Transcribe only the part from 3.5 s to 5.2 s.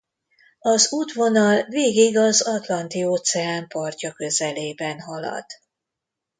partja közelében